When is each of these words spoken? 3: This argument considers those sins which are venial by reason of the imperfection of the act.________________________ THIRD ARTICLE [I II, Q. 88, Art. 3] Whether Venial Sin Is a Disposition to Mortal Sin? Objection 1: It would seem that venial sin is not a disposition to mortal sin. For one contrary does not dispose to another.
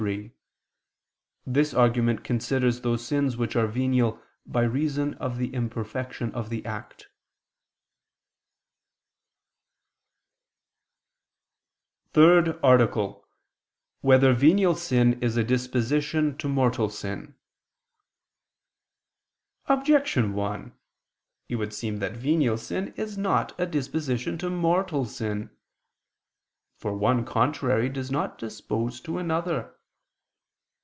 3: 0.01 0.31
This 1.45 1.75
argument 1.75 2.23
considers 2.23 2.81
those 2.81 3.05
sins 3.05 3.37
which 3.37 3.55
are 3.55 3.67
venial 3.67 4.19
by 4.47 4.63
reason 4.63 5.13
of 5.19 5.37
the 5.37 5.53
imperfection 5.53 6.33
of 6.33 6.49
the 6.49 6.65
act.________________________ 6.65 7.07
THIRD 12.13 12.59
ARTICLE 12.63 13.09
[I 13.13 13.13
II, 13.13 13.13
Q. 13.13 13.13
88, 13.13 13.13
Art. 13.13 14.01
3] 14.01 14.07
Whether 14.07 14.33
Venial 14.33 14.73
Sin 14.73 15.21
Is 15.21 15.37
a 15.37 15.43
Disposition 15.43 16.35
to 16.39 16.49
Mortal 16.49 16.89
Sin? 16.89 17.35
Objection 19.67 20.33
1: 20.33 20.75
It 21.47 21.57
would 21.57 21.75
seem 21.75 21.99
that 21.99 22.17
venial 22.17 22.57
sin 22.57 22.91
is 22.97 23.19
not 23.19 23.51
a 23.59 23.67
disposition 23.67 24.39
to 24.39 24.49
mortal 24.49 25.05
sin. 25.05 25.55
For 26.75 26.97
one 26.97 27.23
contrary 27.23 27.87
does 27.87 28.09
not 28.09 28.39
dispose 28.39 28.99
to 29.01 29.19
another. 29.19 29.75